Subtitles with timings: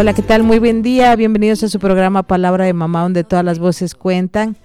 [0.00, 0.44] Hola, ¿qué tal?
[0.44, 1.14] Muy buen día.
[1.14, 4.56] Bienvenidos a su programa Palabra de Mamá, donde todas las voces cuentan.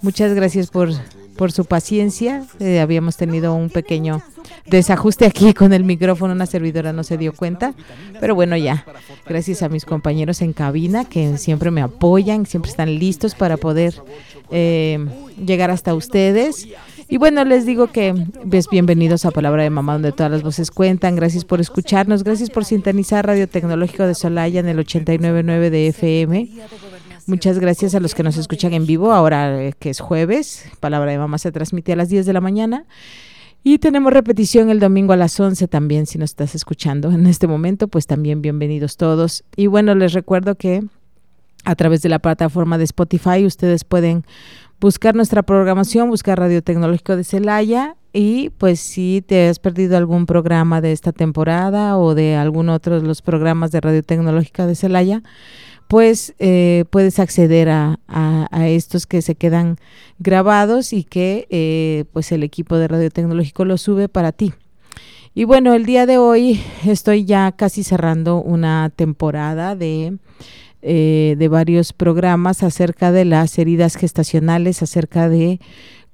[0.00, 0.90] Muchas gracias por,
[1.36, 2.44] por su paciencia.
[2.58, 4.22] Eh, habíamos tenido un pequeño
[4.66, 6.32] desajuste aquí con el micrófono.
[6.32, 7.74] Una servidora no se dio cuenta.
[8.20, 8.84] Pero bueno, ya.
[9.26, 13.94] Gracias a mis compañeros en cabina que siempre me apoyan, siempre están listos para poder
[14.50, 15.04] eh,
[15.44, 16.68] llegar hasta ustedes.
[17.08, 18.14] Y bueno, les digo que
[18.50, 21.14] pues, bienvenidos a Palabra de Mamá, donde todas las voces cuentan.
[21.14, 26.48] Gracias por escucharnos, gracias por sintonizar Radio Tecnológico de Solaya en el 89.9 de FM.
[27.26, 30.64] Muchas gracias a los que nos escuchan en vivo, ahora eh, que es jueves.
[30.78, 32.84] Palabra de Mamá se transmite a las 10 de la mañana.
[33.64, 37.48] Y tenemos repetición el domingo a las 11 también, si nos estás escuchando en este
[37.48, 39.42] momento, pues también bienvenidos todos.
[39.56, 40.84] Y bueno, les recuerdo que
[41.64, 44.24] a través de la plataforma de Spotify ustedes pueden
[44.80, 50.24] buscar nuestra programación, buscar Radio Tecnológico de Celaya y pues si te has perdido algún
[50.24, 54.74] programa de esta temporada o de algún otro de los programas de Radio Tecnológica de
[54.74, 55.22] Celaya,
[55.86, 57.98] pues eh, puedes acceder a,
[58.68, 59.76] estos que se quedan
[60.18, 64.54] grabados y que eh, pues el equipo de Radio Tecnológico lo sube para ti.
[65.34, 70.16] Y bueno, el día de hoy estoy ya casi cerrando una temporada de
[70.88, 75.58] eh, de varios programas acerca de las heridas gestacionales, acerca de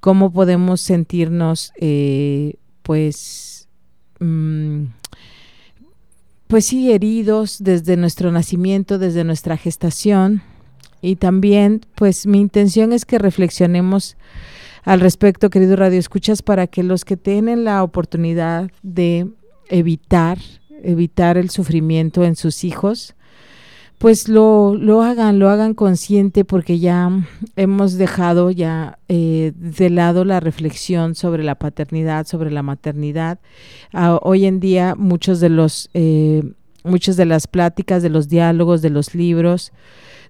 [0.03, 3.69] cómo podemos sentirnos, eh, pues,
[4.19, 4.87] mm,
[6.49, 10.43] pues sí, heridos desde nuestro nacimiento, desde nuestra gestación.
[11.03, 14.17] Y también, pues, mi intención es que reflexionemos
[14.83, 19.29] al respecto, querido Radio Escuchas, para que los que tienen la oportunidad de
[19.69, 20.39] evitar,
[20.83, 23.15] evitar el sufrimiento en sus hijos,
[24.03, 27.09] pues lo, lo hagan, lo hagan consciente porque ya
[27.55, 33.39] hemos dejado ya eh, de lado la reflexión sobre la paternidad, sobre la maternidad.
[33.93, 36.43] Ah, hoy en día muchos de los, eh,
[36.83, 39.71] muchas de las pláticas, de los diálogos, de los libros,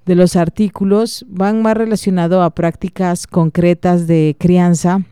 [0.04, 5.06] de los artículos van más relacionados a prácticas concretas de crianza,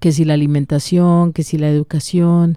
[0.00, 2.56] que si la alimentación, que si la educación,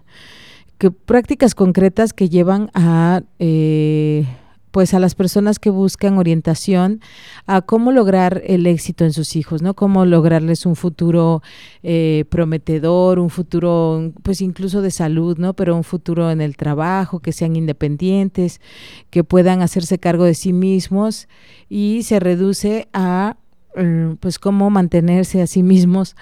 [0.78, 4.26] que prácticas concretas que llevan a eh,
[4.75, 7.00] pues a las personas que buscan orientación
[7.46, 9.74] a cómo lograr el éxito en sus hijos, ¿no?
[9.74, 11.41] Cómo lograrles un futuro
[11.81, 15.53] eh, prometedor, un futuro, pues incluso de salud, ¿no?
[15.53, 18.59] Pero un futuro en el trabajo, que sean independientes,
[19.12, 21.30] que puedan hacerse cargo de sí mismos
[21.69, 23.38] y se reduce a,
[23.78, 26.18] mm, pues, cómo mantenerse a sí mismos,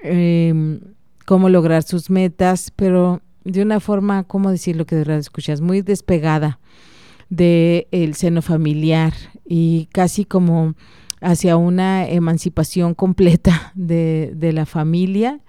[0.00, 0.80] em,
[1.24, 5.62] cómo lograr sus metas, pero de una forma, ¿cómo decirlo que de verdad escuchas?
[5.62, 6.58] Muy despegada
[7.28, 9.14] del el seno familiar
[9.44, 10.74] y casi como
[11.20, 15.40] hacia una emancipación completa de, de la familia.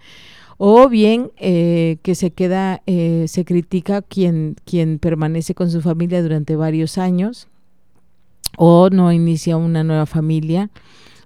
[0.59, 6.23] O bien eh, que se queda, eh, se critica quien, quien permanece con su familia
[6.23, 7.47] durante varios años
[8.57, 10.71] o no inicia una nueva familia,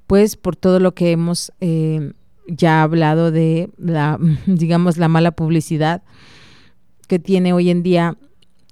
[0.06, 2.12] pues por todo lo que hemos eh,
[2.46, 6.04] ya hablado de la, digamos, la mala publicidad
[7.08, 8.18] que tiene hoy en día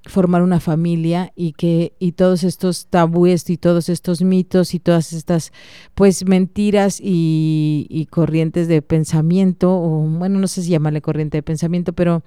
[0.05, 5.11] formar una familia y que y todos estos tabúes y todos estos mitos y todas
[5.11, 5.51] estas
[5.93, 11.93] pues mentiras y, corrientes de pensamiento o bueno no sé si llamarle corriente de pensamiento
[11.93, 12.23] pero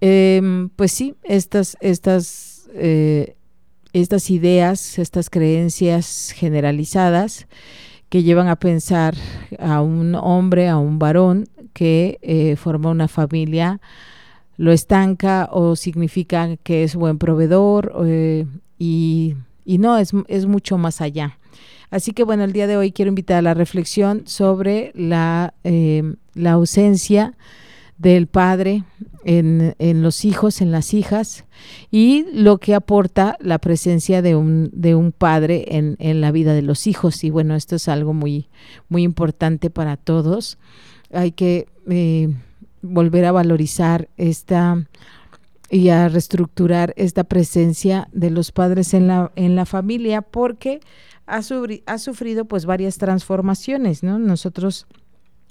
[0.00, 3.36] em, pues sí estas estas eh,
[3.92, 7.46] estas ideas estas creencias generalizadas
[8.08, 9.14] que llevan a pensar
[9.60, 13.80] a un hombre a un varón que eh, forma una familia
[14.56, 18.46] lo estanca o significa que es buen proveedor eh,
[18.78, 21.38] y, no, es, es, mucho más allá.
[21.90, 26.14] Así que bueno, el día de hoy quiero invitar a la reflexión sobre la, eh,
[26.34, 27.34] la ausencia
[27.98, 28.84] del padre
[29.24, 31.44] en, en, los hijos, en las hijas,
[31.90, 36.52] y lo que aporta la presencia de un, de un padre en, en la vida
[36.54, 37.24] de los hijos.
[37.24, 38.48] Y bueno, esto es algo muy,
[38.88, 40.58] muy importante para todos.
[41.12, 42.34] Hay que eh,
[42.82, 44.86] volver a valorizar esta
[45.70, 50.80] y a reestructurar esta presencia de los padres en la, en la familia porque
[51.26, 51.40] ha,
[51.86, 54.18] ha sufrido pues varias transformaciones, ¿no?
[54.18, 54.86] Nosotros,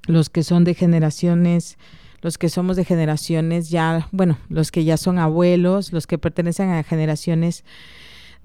[0.07, 1.77] los que son de generaciones,
[2.21, 6.69] los que somos de generaciones ya, bueno, los que ya son abuelos, los que pertenecen
[6.69, 7.65] a generaciones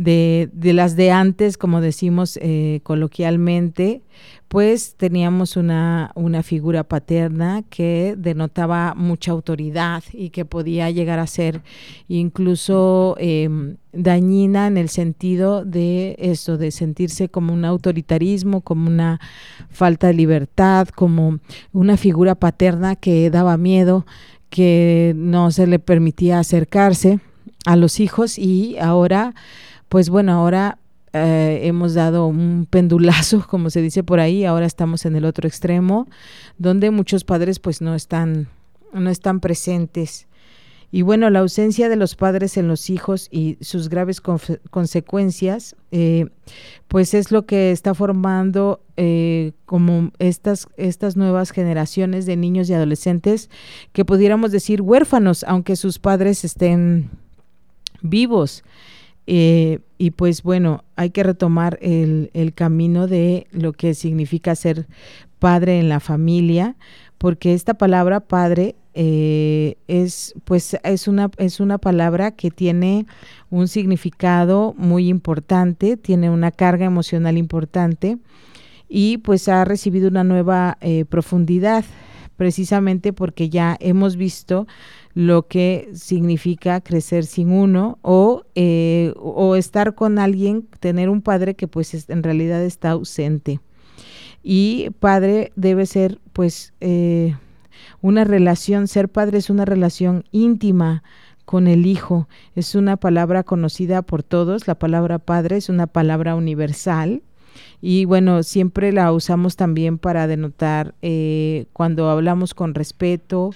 [0.00, 4.00] de, de las de antes, como decimos eh, coloquialmente,
[4.48, 11.26] pues teníamos una, una figura paterna que denotaba mucha autoridad y que podía llegar a
[11.26, 11.60] ser
[12.08, 19.20] incluso em, dañina en el sentido de eso, de sentirse como un autoritarismo, como una
[19.68, 21.40] falta de libertad, como
[21.74, 24.06] una figura paterna que daba miedo,
[24.48, 27.20] que no se le permitía acercarse
[27.66, 29.34] a los hijos y ahora
[29.90, 30.78] pues bueno, ahora
[31.12, 35.48] eh, hemos dado un pendulazo, como se dice por ahí, ahora estamos en el otro
[35.48, 36.06] extremo,
[36.58, 38.48] donde muchos padres pues no están,
[38.92, 40.28] no están presentes.
[40.92, 46.26] Y bueno, la ausencia de los padres en los hijos y sus graves consecuencias, eh,
[46.86, 52.74] pues es lo que está formando eh, como estas, estas nuevas generaciones de niños y
[52.74, 53.50] adolescentes
[53.92, 57.10] que pudiéramos decir huérfanos, aunque sus padres estén
[58.02, 58.62] vivos.
[59.32, 64.88] Eh, y pues bueno, hay que retomar el, camino de lo que significa ser
[65.38, 66.74] padre en la familia,
[67.16, 73.06] porque esta palabra padre eh, es pues es una es una palabra que tiene
[73.50, 78.18] un significado muy importante, tiene una carga emocional importante
[78.88, 81.84] y pues ha recibido una nueva eh, profundidad
[82.34, 84.66] precisamente porque ya hemos visto
[85.14, 91.54] lo que significa crecer sin uno o, eh, o estar con alguien, tener un padre
[91.54, 93.60] que pues en realidad está ausente.
[94.42, 97.36] Y padre debe ser pues eh,
[98.00, 101.02] una relación, ser padre es una relación íntima
[101.44, 102.28] con el hijo.
[102.54, 107.22] Es una palabra conocida por todos, la palabra padre es una palabra universal.
[107.82, 113.50] Y bueno, siempre la usamos también para denotar eh, cuando hablamos con respeto,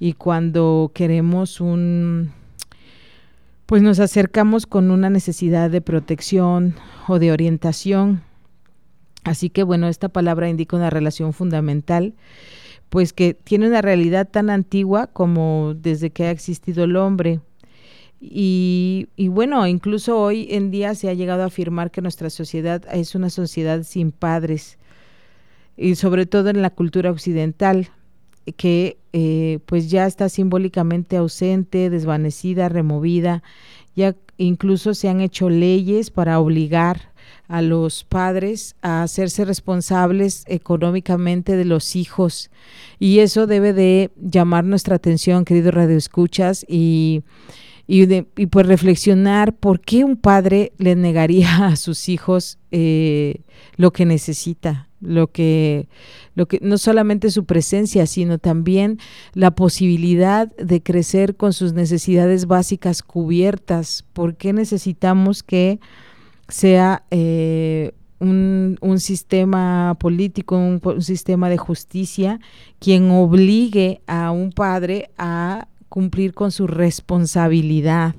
[0.00, 2.32] y cuando queremos un
[3.66, 6.74] pues nos acercamos con una necesidad de protección
[7.06, 8.22] o de orientación.
[9.24, 12.14] Así que bueno, esta palabra indica una relación fundamental,
[12.88, 17.40] pues que tiene una realidad tan antigua como desde que ha existido el hombre.
[18.20, 22.82] Y, y, bueno, incluso hoy en día se ha llegado a afirmar que nuestra sociedad
[22.90, 24.78] es una sociedad sin padres,
[25.76, 27.90] y sobre todo en la cultura occidental
[28.56, 33.42] que eh, pues ya está simbólicamente ausente, desvanecida, removida,
[33.96, 37.12] ya incluso se han hecho leyes para obligar
[37.48, 42.50] a los padres a hacerse responsables económicamente de los hijos.
[42.98, 47.22] Y eso debe de llamar nuestra atención, queridos radioescuchas, y,
[47.86, 48.02] y,
[48.36, 53.40] y pues reflexionar por qué un padre le negaría a sus hijos eh,
[53.76, 55.88] lo que necesita, lo que,
[56.34, 58.98] lo que no solamente su presencia, sino también
[59.34, 64.04] la posibilidad de crecer con sus necesidades básicas cubiertas.
[64.12, 65.80] ¿Por qué necesitamos que
[66.48, 72.40] sea eh, un, un, sistema político, un, un sistema de justicia
[72.78, 78.14] quien obligue a un padre a cumplir con su responsabilidad?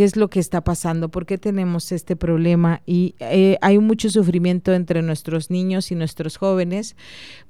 [0.00, 4.08] Qué es lo que está pasando, por qué tenemos este problema y eh, hay mucho
[4.08, 6.96] sufrimiento entre nuestros niños y nuestros jóvenes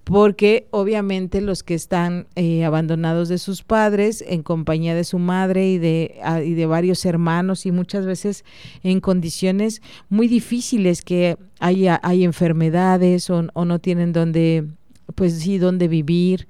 [0.02, 5.70] porque obviamente los que están eh, abandonados de sus padres en compañía de su madre
[5.70, 8.44] y de, ah, y de varios hermanos y muchas veces
[8.82, 14.66] en condiciones muy difíciles que hay, hay enfermedades o, o no tienen donde
[15.12, 16.48] pues sí, dónde vivir,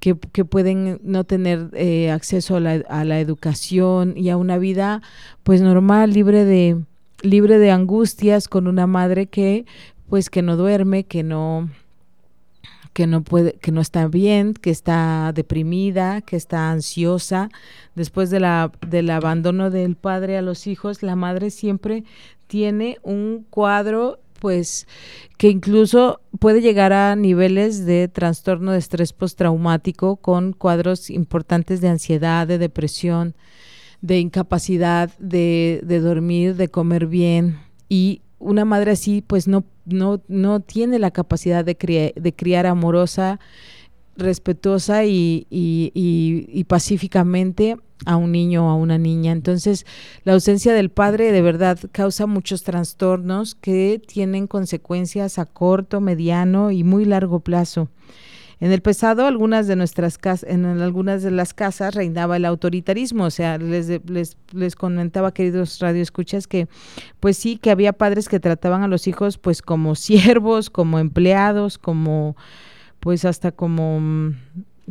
[0.00, 5.02] que, pueden no tener eh, acceso a la, a la, educación y a una vida
[5.42, 6.82] pues normal, libre de,
[7.22, 9.66] libre de angustias, con una madre que
[10.08, 11.68] pues que no duerme, que no
[12.98, 17.48] que no puede, que no está bien, que está deprimida, que está ansiosa.
[17.94, 22.02] Después de la, del abandono del padre a los hijos, la madre siempre
[22.48, 24.86] tiene un cuadro pues
[25.36, 31.88] que incluso puede llegar a niveles de trastorno de estrés postraumático con cuadros importantes de
[31.88, 33.34] ansiedad, de depresión,
[34.00, 37.58] de incapacidad de, de dormir, de comer bien.
[37.88, 43.40] Y una madre así pues no, no, no tiene la capacidad de, de criar amorosa,
[44.18, 49.32] respetuosa y, y, y pacíficamente a un niño o a una niña.
[49.32, 49.86] Entonces,
[50.24, 56.70] la ausencia del padre de verdad causa muchos trastornos que tienen consecuencias a corto, mediano
[56.70, 57.88] y muy largo plazo.
[58.60, 63.24] En el pasado, algunas de nuestras casas, en algunas de las casas reinaba el autoritarismo,
[63.24, 66.66] o sea, les, les, les comentaba, queridos radioescuchas, que
[67.20, 71.78] pues sí, que había padres que trataban a los hijos pues como siervos, como empleados,
[71.78, 72.36] como
[73.08, 74.34] pues hasta como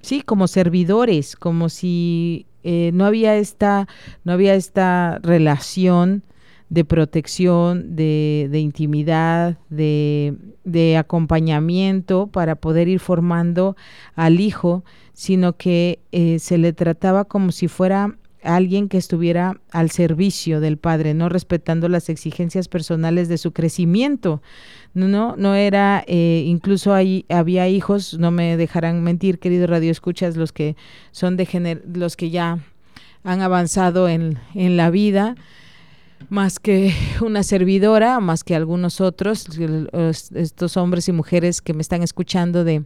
[0.02, 3.88] sí, como servidores, como si eh, no había esta,
[4.24, 6.24] no había esta relación
[6.72, 13.78] de protección, de, de intimidad, de, acompañamiento para poder ir formando
[14.16, 14.84] al hijo,
[15.14, 20.78] sino que eh, se le trataba como si fuera alguien que estuviera al servicio del
[20.78, 24.42] padre, no respetando las exigencias personales de su crecimiento.
[24.94, 30.38] No, no era, eh, incluso ahí había hijos, no me dejarán mentir, querido Radio Escuchas,
[30.38, 30.76] los que
[31.12, 32.60] son de los que ya
[33.24, 35.36] han avanzado en, en la vida,
[36.30, 39.48] más que una servidora, más que algunos otros,
[40.34, 42.84] estos hombres y mujeres que me están escuchando de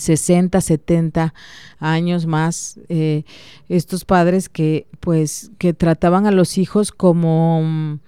[0.00, 1.34] 60, 70
[1.78, 3.24] años más, eh,
[3.68, 7.98] estos padres que pues que trataban a los hijos como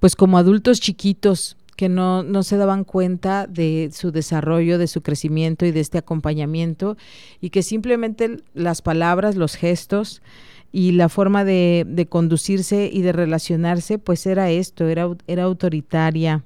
[0.00, 5.02] pues como adultos chiquitos que no, no se daban cuenta de su desarrollo, de su
[5.02, 6.96] crecimiento y de este acompañamiento
[7.40, 10.22] y que simplemente las palabras, los gestos
[10.72, 16.44] y la forma de, de conducirse y de relacionarse pues era esto, era, era autoritaria,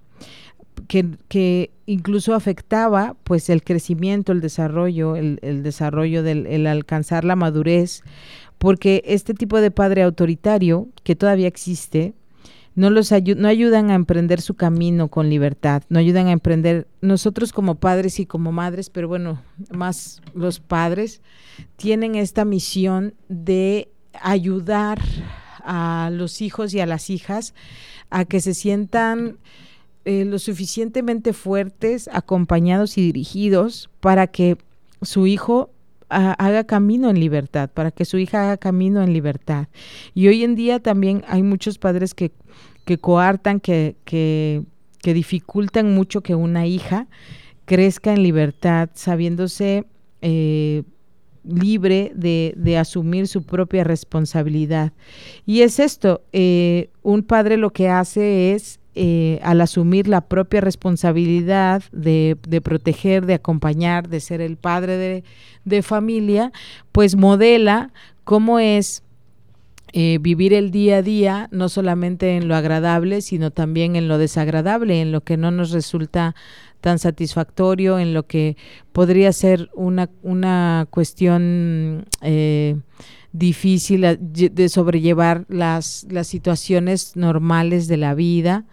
[1.28, 8.02] que, incluso afectaba pues el crecimiento, el desarrollo, el, desarrollo del el alcanzar la madurez,
[8.59, 12.14] porque este tipo de padre autoritario que todavía existe,
[12.75, 17.52] no los no ayudan a emprender su camino con libertad, no ayudan a emprender nosotros
[17.52, 21.20] como padres y como madres, pero bueno, más los padres
[21.76, 25.00] tienen esta misión de ayudar
[25.64, 27.54] a los hijos y a las hijas
[28.09, 29.38] a que se sientan
[30.04, 34.57] eh, lo suficientemente fuertes, acompañados y dirigidos para que
[35.02, 35.71] su hijo
[36.11, 39.69] haga camino en libertad, para que su hija haga camino en libertad.
[40.12, 42.33] Y hoy en día también hay muchos padres que,
[42.85, 44.64] que coartan, que, que,
[45.02, 47.07] que dificultan mucho que una hija
[47.64, 49.87] crezca en libertad, sabiéndose
[50.23, 50.83] eh,
[51.44, 54.92] libre de, de, asumir su propia responsabilidad.
[55.47, 60.61] Y es esto, eh, un padre lo que hace es eh, al asumir la propia
[60.61, 65.23] responsabilidad de, proteger, de acompañar, de ser el padre
[65.64, 66.50] de, familia,
[66.90, 67.92] pues modela
[68.25, 69.04] cómo es
[69.92, 74.18] eh, vivir el día a día, no solamente en lo agradable, sino también en lo
[74.18, 76.35] desagradable, en lo que no nos resulta
[76.80, 78.56] tan satisfactorio, en lo que
[78.92, 82.76] podría ser una, una cuestión eh,
[83.32, 88.64] difícil de sobrellevar las, las situaciones normales de la vida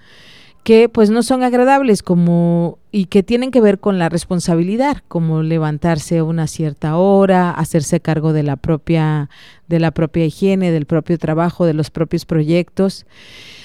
[0.68, 5.42] que pues no son agradables como y que tienen que ver con la responsabilidad, como
[5.42, 9.30] levantarse a una cierta hora, hacerse cargo de la propia
[9.70, 13.06] de la propia higiene, del propio trabajo, de los propios proyectos,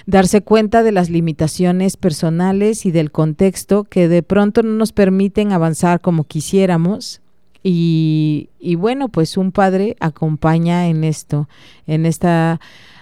[0.06, 5.50] darse cuenta de las limitaciones personales y del contexto que de pronto no nos permiten
[5.50, 7.20] avanzar como quisiéramos.
[7.64, 11.48] Y, y bueno, pues un padre acompaña en esto,
[11.88, 12.60] en esta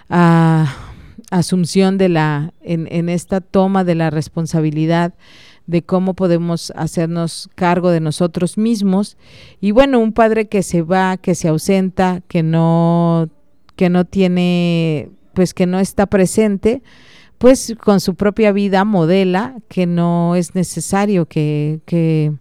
[0.09, 0.89] uh,
[1.30, 5.14] asunción de la, en, en esta toma de la responsabilidad
[5.66, 9.16] de cómo podemos hacernos cargo de nosotros mismos.
[9.60, 13.28] Y bueno, un padre que se va, que se ausenta, que no,
[13.76, 16.82] que no tiene, pues que no está presente,
[17.38, 22.32] pues con su propia vida modela que no es necesario, que, que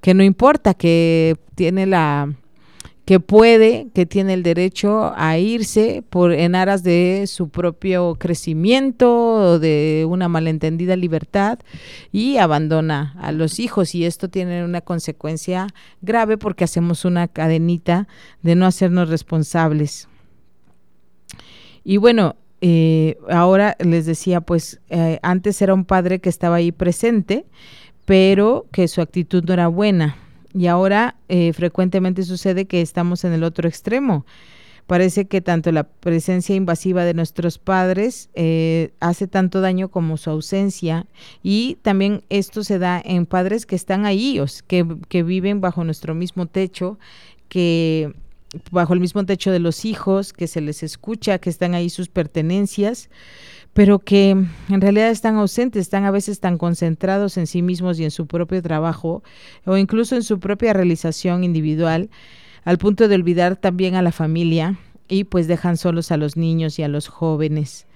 [0.00, 2.32] que no importa, que tiene la
[3.08, 9.58] que puede, que tiene el derecho a irse por en aras de su propio crecimiento
[9.58, 11.58] de una malentendida libertad
[12.12, 15.68] y abandona a los hijos y esto tiene una consecuencia
[16.02, 18.08] grave porque hacemos una cadenita
[18.42, 20.06] de no hacernos responsables.
[21.84, 26.72] Y bueno, eh, ahora les decía, pues eh, antes era un padre que estaba ahí
[26.72, 27.46] presente,
[28.04, 30.27] pero que su actitud no era buena.
[30.54, 34.24] Y ahora eh, frecuentemente sucede que estamos en el otro extremo.
[34.86, 40.30] Parece que tanto la presencia invasiva de nuestros padres eh, hace tanto daño como su
[40.30, 41.06] ausencia.
[41.42, 46.14] Y también esto se da en padres que están ahí, que, que viven bajo nuestro
[46.14, 46.98] mismo techo,
[47.50, 48.14] que
[48.70, 52.08] bajo el mismo techo de los hijos, que se les escucha, que están ahí sus
[52.08, 53.10] pertenencias
[53.72, 58.04] pero que en realidad están ausentes, están a veces tan concentrados en sí mismos y
[58.04, 59.22] en su propio trabajo
[59.64, 62.10] o incluso en su propia realización individual,
[62.64, 66.78] al punto de olvidar también a la familia y pues dejan solos a los niños
[66.78, 67.86] y a los jóvenes.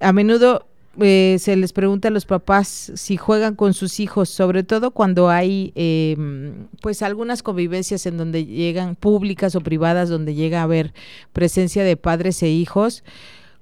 [0.00, 0.66] A menudo
[1.00, 5.28] eh, se les pregunta a los papás si juegan con sus hijos, sobre todo cuando
[5.28, 10.94] hay em, pues algunas convivencias en donde llegan públicas o privadas, donde llega a haber
[11.32, 13.02] presencia de padres e hijos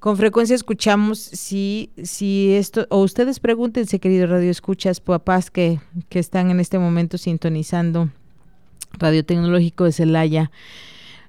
[0.03, 5.79] con frecuencia escuchamos si, si esto, o ustedes pregúntense, querido Radio Escuchas, papás que,
[6.09, 8.11] que están en este momento sintonizando
[8.99, 10.51] Radiotecnológico de Celaya.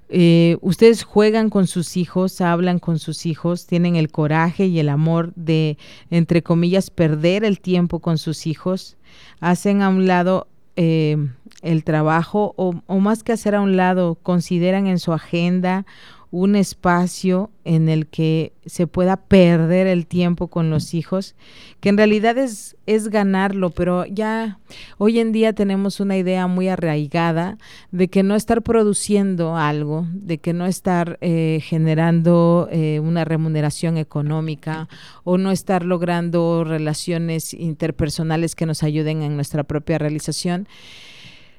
[0.08, 4.88] Eh, ustedes juegan con sus hijos, hablan con sus hijos, tienen el coraje y el
[4.88, 5.78] amor de,
[6.10, 8.96] entre comillas, perder el tiempo con sus hijos,
[9.38, 11.16] hacen a un lado eh,
[11.62, 15.86] el trabajo o, o, más que hacer a un lado, consideran en su agenda
[16.34, 21.36] un espacio en el que se pueda perder el tiempo con los hijos,
[21.78, 24.58] que en realidad es, es ganarlo, pero ya
[24.98, 27.56] hoy en día tenemos una idea muy arraigada
[27.92, 33.96] de que no estar produciendo algo, de que no estar eh, generando eh, una remuneración
[33.96, 34.88] económica
[35.22, 40.66] o no estar logrando relaciones interpersonales que nos ayuden en nuestra propia realización,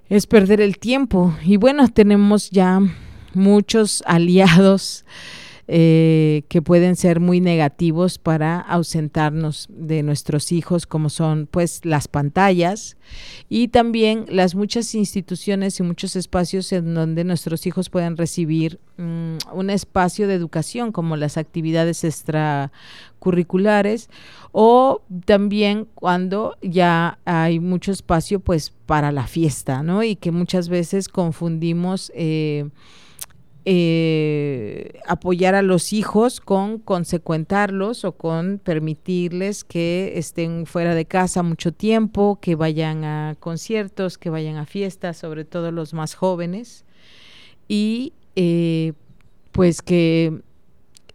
[0.10, 1.34] es perder el tiempo.
[1.46, 2.82] Y bueno, tenemos ya
[3.36, 5.06] muchos aliados
[5.68, 12.08] eh, que pueden ser muy negativos para ausentarnos de nuestros hijos, como son pues las
[12.08, 12.98] pantallas
[13.50, 19.38] y también las muchas instituciones y muchos espacios en donde nuestros hijos pueden recibir mm,
[19.54, 24.12] un espacio de educación, como las actividades extracurriculares
[24.51, 30.04] o también cuando ya hay mucho espacio pues para la fiesta, ¿no?
[30.04, 32.70] Y que muchas veces confundimos eh,
[33.68, 41.42] eh, apoyar a los hijos con consecuentarlos o con permitirles que estén fuera de casa
[41.42, 46.86] mucho tiempo, que vayan a conciertos, que vayan a fiestas, sobre todo los más jóvenes,
[47.68, 48.94] y eh,
[49.52, 50.42] pues que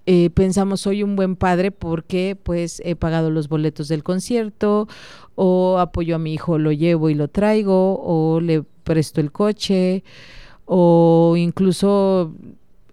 [0.06, 4.88] eh, pensamos soy un buen padre porque pues he pagado los boletos del concierto
[5.36, 10.02] o apoyo a mi hijo, lo llevo y lo traigo o le presto el coche
[10.72, 12.32] o incluso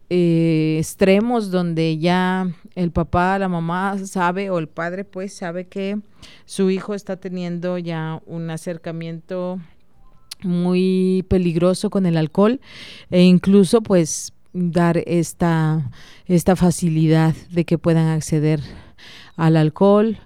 [0.10, 6.00] eh, extremos donde ya el papá, la mamá sabe o el padre pues sabe que
[6.46, 9.60] su hijo está teniendo ya un acercamiento
[10.42, 12.62] muy peligroso con el alcohol
[13.12, 15.92] e incluso pues dar esta,
[16.26, 18.60] esta facilidad de que puedan acceder
[19.36, 20.18] al alcohol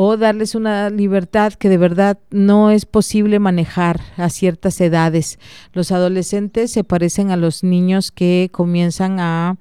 [0.00, 5.40] o darles una libertad que de verdad no es posible manejar a ciertas edades.
[5.72, 9.56] Los adolescentes se parecen a los niños que comienzan a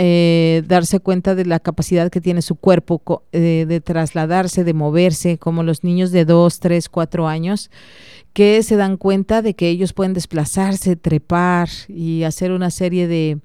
[0.00, 5.38] eh, darse cuenta de la capacidad que tiene su cuerpo eh, de trasladarse, de moverse,
[5.38, 7.70] como los niños de 2, 3, 4 años
[8.38, 13.40] que se dan cuenta de que ellos pueden desplazarse, trepar y hacer una serie de,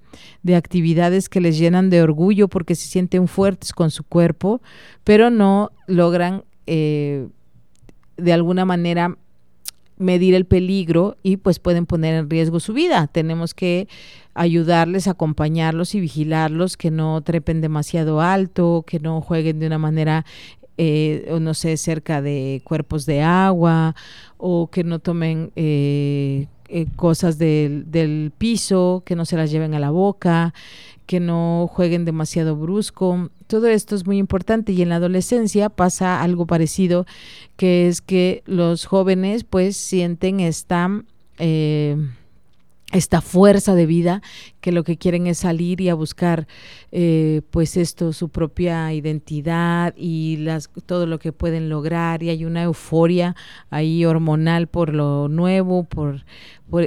[0.55, 4.61] actividades que les llenan de orgullo porque se sienten fuertes con su cuerpo,
[5.03, 7.27] pero no logran eh,
[8.17, 9.17] de alguna manera
[9.97, 13.07] medir el peligro y pues pueden poner en riesgo su vida.
[13.07, 13.87] Tenemos que
[14.33, 20.25] ayudarles, acompañarlos y vigilarlos, que no trepen demasiado alto, que no jueguen de una manera
[20.77, 23.95] eh, no sé, cerca de cuerpos de agua
[24.37, 29.75] o que no tomen eh, eh, cosas del, del, piso, que no se las lleven
[29.75, 30.55] a la boca,
[31.05, 33.29] que no jueguen demasiado brusco.
[33.45, 37.05] Todo esto es muy importante y en la adolescencia pasa algo parecido,
[37.55, 40.89] que es que los jóvenes pues sienten esta...
[42.93, 44.21] Esta fuerza de vida
[44.62, 46.47] que lo que quieren es salir y a buscar
[46.91, 52.21] eh, pues esto su propia identidad y las todo lo que pueden lograr.
[52.21, 53.36] Y hay una euforia
[53.71, 56.23] ahí hormonal por lo nuevo por,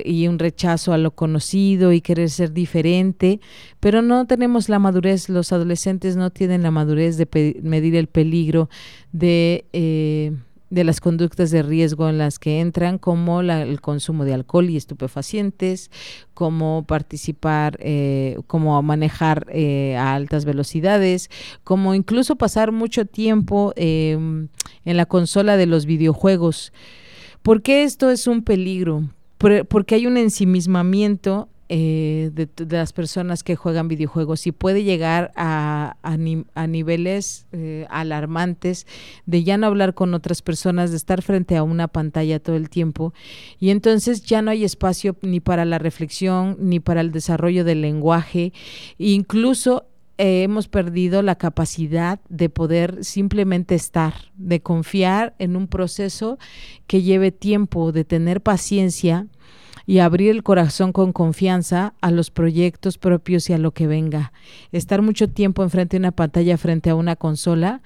[0.05, 3.41] y un rechazo a lo conocido y querer ser diferente.
[3.81, 8.71] Pero no tenemos la madurez los adolescentes no tienen la madurez de medir el peligro
[9.11, 10.33] de eh,
[10.71, 14.77] de las conductas de riesgo en las que entran, como el consumo de alcohol y
[14.77, 15.91] estupefacientes,
[16.35, 21.31] como participar, eh, como manejar eh, a altas velocidades,
[21.65, 24.49] como incluso pasar mucho tiempo em,
[24.85, 26.73] en la consola de los videojuegos.
[27.43, 29.05] ¿Por qué esto es un peligro?
[29.69, 35.97] porque hay un ensimismamiento eh, de, las personas que juegan videojuegos y puede llegar a,
[36.03, 38.87] a, niveles eh, alarmantes
[39.27, 42.71] de ya no hablar con otras personas, de estar frente a una pantalla todo el
[42.71, 43.13] tiempo.
[43.59, 47.83] Y entonces ya no hay espacio ni para la reflexión ni para el desarrollo del
[47.83, 48.53] lenguaje,
[48.99, 49.87] incluso
[50.19, 56.39] hemos perdido la capacidad de poder simplemente estar, de confiar en un proceso
[56.87, 59.27] que lleve tiempo, de tener paciencia
[59.87, 64.33] y abrir el corazón con confianza a los proyectos propios y a lo que venga.
[64.73, 67.83] Estar mucho tiempo enfrente de una pantalla, frente a una consola,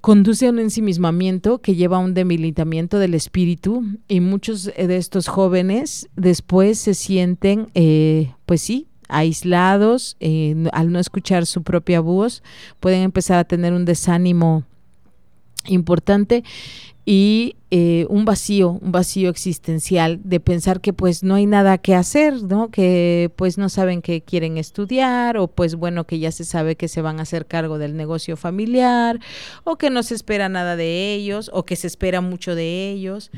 [0.00, 5.28] conduce a un ensimismamiento que lleva a un debilitamiento del espíritu y muchos de estos
[5.28, 12.42] jóvenes después se sienten, eh, pues sí, aislados, eh, al no escuchar su propia voz,
[12.80, 14.64] pueden empezar a tener un desánimo
[15.66, 16.42] importante
[17.12, 21.96] y eh, un vacío, un vacío existencial de pensar que pues no hay nada que
[21.96, 22.70] hacer, ¿no?
[22.70, 26.86] Que pues no saben que quieren estudiar o pues bueno que ya se sabe que
[26.86, 29.18] se van a hacer cargo del negocio familiar
[29.64, 33.32] o que no se espera nada de ellos o que se espera mucho de ellos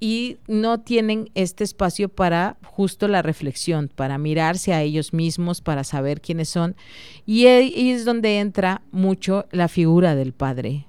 [0.00, 5.84] y no tienen este espacio para justo la reflexión, para mirarse a ellos mismos, para
[5.84, 6.74] saber quiénes son.
[7.24, 10.88] Y es donde entra mucho la figura del padre.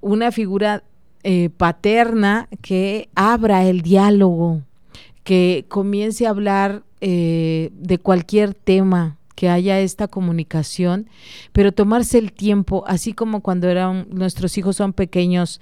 [0.00, 0.84] Una figura
[1.30, 4.62] eh, paterna que abra el diálogo,
[5.24, 11.08] que comience a hablar eh, de cualquier tema, que haya esta comunicación,
[11.52, 15.60] pero tomarse el tiempo, así como cuando eran nuestros hijos son pequeños,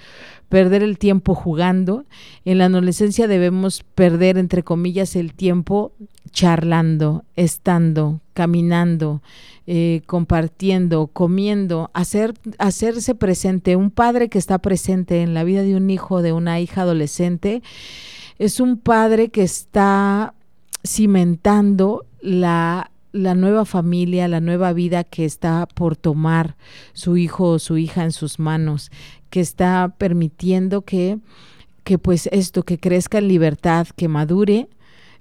[0.48, 2.06] perder el tiempo jugando,
[2.46, 5.92] en la adolescencia debemos perder entre comillas el tiempo
[6.30, 9.20] charlando, estando, caminando,
[9.66, 13.76] eh, compartiendo, comiendo, hacer, hacerse presente.
[13.76, 17.62] Un padre que está presente en la vida de un hijo, de una hija adolescente,
[18.38, 20.32] es un padre que está
[20.82, 26.56] cimentando la la nueva familia, la nueva vida que está por tomar
[26.92, 28.90] su hijo o su hija en sus manos,
[29.30, 31.18] que está permitiendo que,
[31.84, 34.68] que pues esto, que crezca en libertad, que madure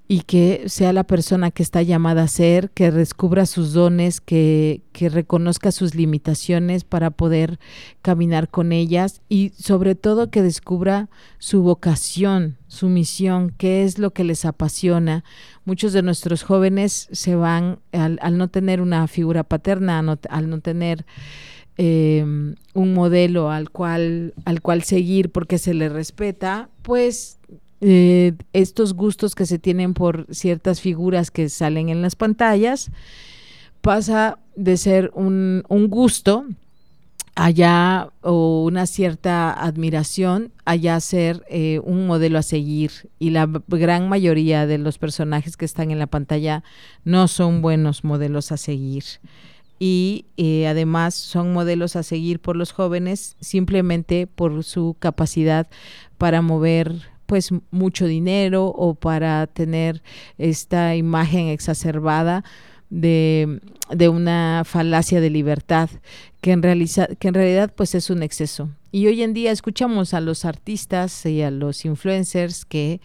[0.08, 4.82] y que sea la persona que está llamada a ser, que descubra sus dones, que,
[4.92, 7.60] que, reconozca sus limitaciones para poder
[8.04, 14.12] caminar con ellas y sobre todo que descubra su vocación, su misión, qué es lo
[14.12, 15.24] que les apasiona.
[15.66, 21.06] Muchos de nuestros jóvenes se van al, no tener una figura paterna, al no tener
[21.78, 27.40] em, un modelo al cual, al cual seguir porque se le respeta, pues
[27.88, 32.90] eh, estos gustos que se tienen por ciertas figuras que salen en las pantallas,
[33.82, 36.48] pasa de ser un, gusto
[37.36, 43.12] allá o una cierta admiración allá ser eh, un modelo a seguir.
[43.20, 46.64] Y la gran mayoría de los personajes que están en la pantalla
[47.04, 49.04] no son buenos modelos a seguir.
[49.78, 55.68] Y eh, además son modelos a seguir por los jóvenes simplemente por su capacidad
[56.18, 60.02] para mover pues mucho dinero o para tener
[60.38, 62.44] esta imagen exacerbada
[62.90, 63.60] de,
[64.10, 65.90] una falacia de libertad
[66.42, 68.70] que en, que en realidad pues es un exceso.
[68.92, 73.02] Y hoy en día escuchamos a los artistas y a los influencers que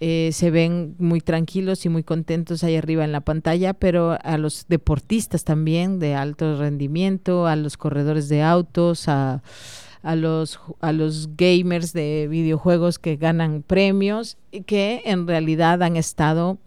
[0.00, 4.38] eh, se ven muy tranquilos y muy contentos ahí arriba en la pantalla, pero a
[4.38, 9.42] los deportistas también de alto rendimiento, a los corredores de autos, a
[10.04, 15.96] a los, a los gamers de videojuegos que ganan premios y que en realidad han
[15.96, 16.58] estado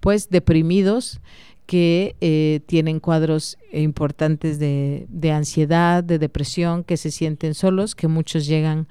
[0.00, 1.20] pues deprimidos
[1.66, 8.08] que eh, tienen cuadros importantes de, de, ansiedad, de depresión, que se sienten solos, que
[8.08, 8.88] muchos llegan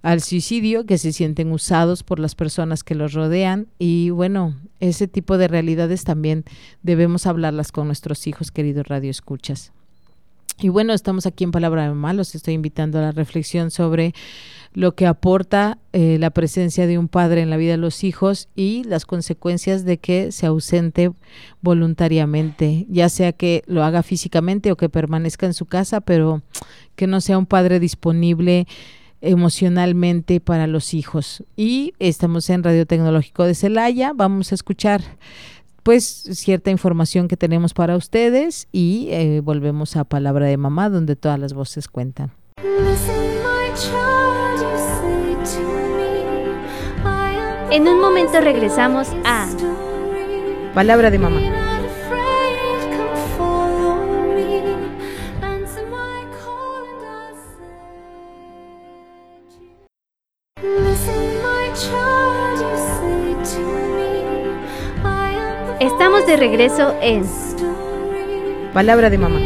[0.00, 5.06] al suicidio, que se sienten usados por las personas que los rodean y bueno, ese
[5.06, 6.44] tipo de realidades también
[6.82, 9.72] debemos hablarlas con nuestros hijos, queridos Radio Escuchas.
[10.58, 14.14] Y bueno, estamos aquí en Palabra de Mamá, los estoy invitando a la reflexión sobre
[14.72, 18.48] lo que aporta eh, la presencia de un padre en la vida de los hijos
[18.54, 21.12] y las consecuencias de que se ausente
[21.60, 26.42] voluntariamente, ya sea que lo haga físicamente o que permanezca en su casa, pero
[26.96, 28.66] que no sea un padre disponible
[29.20, 31.44] emocionalmente para los hijos.
[31.56, 35.02] Y estamos en Radio Tecnológico de Celaya, vamos a escuchar
[35.84, 41.14] pues cierta información que tenemos para ustedes y eh, volvemos a Palabra de Mamá donde
[41.14, 42.32] todas las voces cuentan.
[47.70, 49.48] En un momento regresamos a
[50.74, 51.63] Palabra de Mamá.
[65.94, 67.22] Estamos de regreso en
[68.72, 69.38] Palabra de Mamá.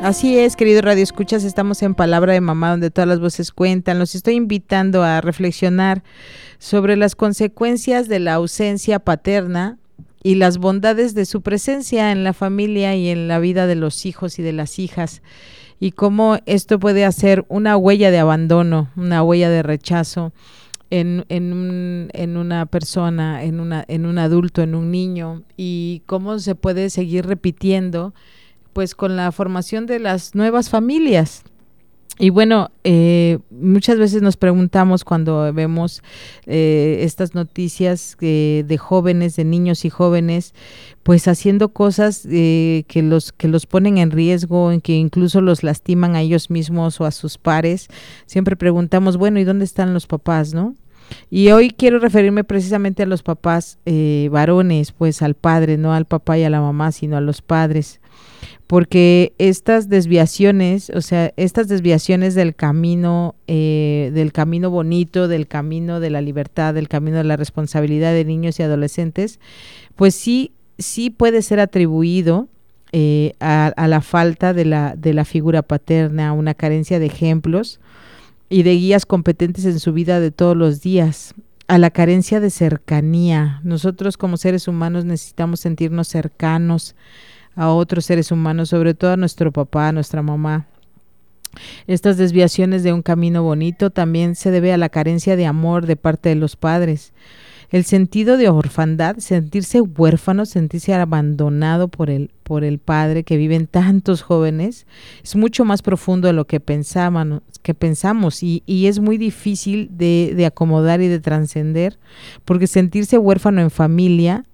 [0.00, 3.98] Así es, querido Radio Escuchas, estamos en Palabra de Mamá, donde todas las voces cuentan.
[3.98, 6.02] Los estoy invitando a reflexionar
[6.58, 9.76] sobre las consecuencias de la ausencia paterna
[10.22, 14.06] y las bondades de su presencia en la familia y en la vida de los
[14.06, 15.20] hijos y de las hijas
[15.80, 20.32] y cómo esto puede hacer una huella de abandono, una huella de rechazo
[20.90, 26.38] en, en, en, una persona, en, una, en un adulto, en un niño, y cómo
[26.38, 28.14] se puede seguir repitiendo
[28.72, 31.44] pues con la formación de las nuevas familias.
[32.18, 36.00] Y bueno, eh, muchas veces nos preguntamos cuando vemos
[36.46, 40.54] eh, estas noticias de jóvenes, de niños y jóvenes,
[41.02, 45.64] pues haciendo cosas eh, que los que los ponen en riesgo, en que incluso los
[45.64, 47.88] lastiman a ellos mismos o a sus pares.
[48.26, 50.76] Siempre preguntamos, bueno, ¿y dónde están los papás, no?
[51.30, 53.78] Y hoy quiero referirme precisamente a los papás
[54.30, 58.00] varones, pues al padre, no al papá y a la mamá, sino a los padres.
[58.66, 66.00] Porque estas desviaciones, o sea, estas desviaciones del camino, eh, del camino bonito, del camino
[66.00, 69.38] de la libertad, del camino de la responsabilidad de niños y adolescentes,
[69.96, 72.48] pues sí, sí puede ser atribuido
[72.92, 77.80] eh, a, la falta de la, de la figura paterna, a una carencia de ejemplos
[78.54, 81.34] y de guías competentes en su vida de todos los días
[81.66, 83.58] a la carencia de cercanía.
[83.64, 86.94] Nosotros como seres humanos necesitamos sentirnos cercanos,
[87.56, 90.68] a otros seres humanos, sobre todo a nuestro papá, a nuestra mamá.
[91.88, 95.96] Estas desviaciones de un camino bonito también se debe a la carencia de amor de
[95.96, 97.12] parte de los padres.
[97.74, 103.66] El sentido de orfandad, sentirse huérfano, sentirse abandonado por el, por el padre que viven
[103.66, 104.86] tantos jóvenes,
[105.24, 108.44] es mucho más profundo de lo que, pensaban, que pensamos.
[108.44, 111.98] Y, y es muy difícil de, de acomodar y de trascender,
[112.44, 114.44] porque sentirse huérfano en familia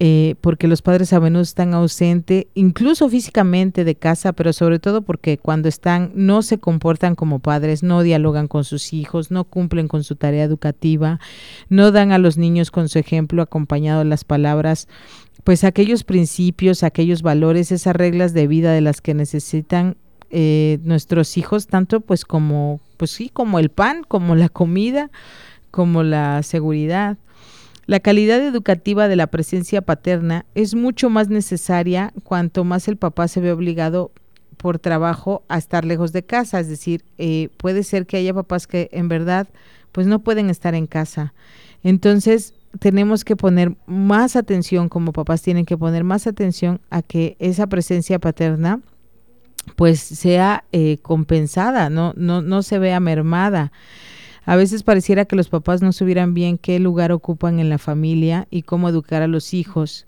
[0.00, 5.02] eh, porque los padres a menudo están ausentes, incluso físicamente de casa, pero sobre todo
[5.02, 9.86] porque cuando están no se comportan como padres, no dialogan con sus hijos, no cumplen
[9.86, 11.20] con su tarea educativa,
[11.68, 14.88] no dan a los niños con su ejemplo acompañado de las palabras,
[15.44, 19.96] pues aquellos principios, aquellos valores, esas reglas de vida de las que necesitan
[20.30, 25.10] eh, nuestros hijos, tanto pues como, pues sí, como el pan, como la comida,
[25.70, 27.18] como la seguridad.
[27.86, 33.28] La calidad educativa de la presencia paterna es mucho más necesaria cuanto más el papá
[33.28, 34.10] se ve obligado
[34.56, 36.60] por trabajo a estar lejos de casa.
[36.60, 39.48] Es decir, eh, puede ser que haya papás que en verdad
[39.92, 41.34] pues no pueden estar en casa.
[41.82, 47.36] Entonces tenemos que poner más atención, como papás tienen que poner más atención a que
[47.38, 48.80] esa presencia paterna
[49.76, 53.72] pues sea eh, compensada, no, no, no se vea mermada.
[54.46, 58.46] A veces pareciera que los papás no supieran bien qué lugar ocupan en la familia
[58.50, 60.06] y cómo educar a los hijos.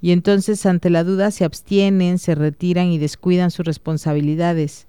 [0.00, 4.86] Y entonces ante la duda se abstienen, se retiran y descuidan sus responsabilidades,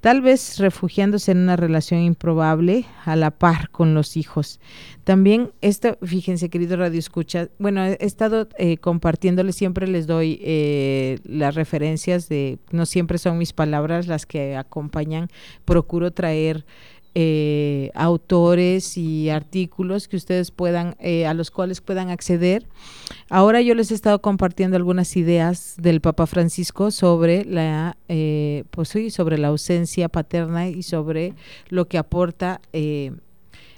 [0.00, 4.60] tal vez refugiándose en una relación improbable a la par con los hijos.
[5.04, 11.18] También esto, fíjense querido Radio Escucha, bueno, he estado eh, compartiéndoles, siempre les doy eh,
[11.24, 15.28] las referencias de, no siempre son mis palabras las que acompañan,
[15.64, 16.66] procuro traer
[17.18, 22.66] eh, autores y artículos que ustedes puedan, eh, a los cuales puedan acceder.
[23.30, 28.90] Ahora yo les he estado compartiendo algunas ideas del Papa Francisco sobre la, eh, pues
[28.90, 31.32] sí, sobre la ausencia paterna y sobre
[31.70, 32.60] lo que aporta,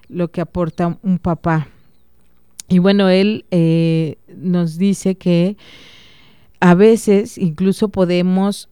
[0.08, 1.68] lo que aporta un papá.
[2.68, 3.44] Y bueno, él
[4.36, 5.56] nos dice que
[6.58, 8.68] a veces incluso podemos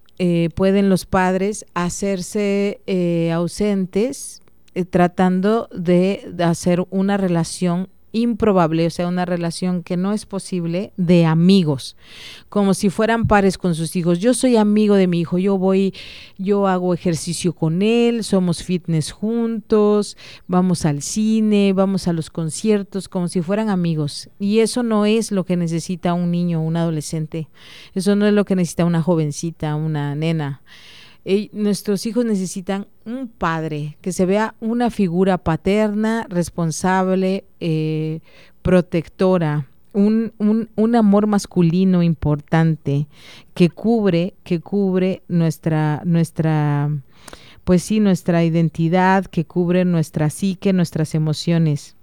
[0.56, 2.80] pueden los padres hacerse
[3.32, 4.42] ausentes
[4.76, 10.92] eh, tratando de, hacer una relación improbable, o sea, una relación que no es posible
[10.98, 11.96] de amigos,
[12.50, 14.18] como si fueran pares con sus hijos.
[14.18, 15.94] Yo soy amigo de mi hijo, yo voy,
[16.36, 23.08] yo hago ejercicio con él, somos fitness juntos, vamos al cine, vamos a los conciertos,
[23.08, 24.28] como si fueran amigos.
[24.38, 27.48] Y eso no es lo que necesita un niño, un adolescente,
[27.94, 30.60] eso no es lo que necesita una jovencita, una nena
[31.52, 38.20] nuestros hijos necesitan un padre, que se vea una figura paterna, responsable, eh,
[38.62, 43.08] protectora, un, un, un, amor masculino importante
[43.54, 46.90] que cubre, que cubre nuestra, nuestra,
[47.64, 51.95] pues sí, nuestra identidad, que cubre nuestra psique, nuestras emociones.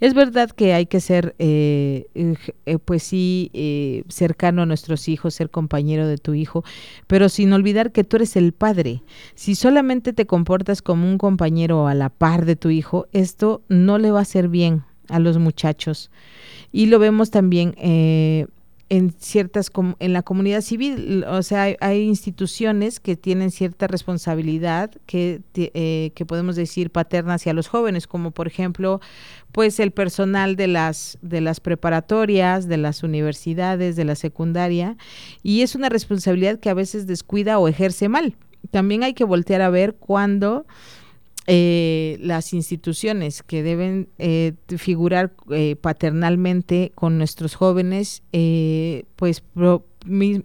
[0.00, 5.34] Es verdad que hay que ser, eh, eh, pues sí, eh, cercano a nuestros hijos,
[5.34, 6.64] ser compañero de tu hijo,
[7.06, 9.02] pero sin olvidar que tú eres el padre.
[9.34, 13.98] Si solamente te comportas como un compañero a la par de tu hijo, esto no
[13.98, 16.10] le va a hacer bien a los muchachos.
[16.72, 17.74] Y lo vemos también
[18.90, 25.42] en ciertas en la comunidad civil o sea hay, instituciones que tienen cierta responsabilidad que
[25.54, 29.00] eh, que podemos decir paterna hacia los jóvenes como por ejemplo
[29.52, 34.96] pues el personal de las de las preparatorias de las universidades de la secundaria
[35.42, 38.36] y es una responsabilidad que a veces descuida o ejerce mal.
[38.70, 40.66] También hay que voltear a ver cuando
[41.50, 48.22] eh, las instituciones que deben eh, figurar eh, paternalmente con nuestros jóvenes,
[49.16, 49.42] pues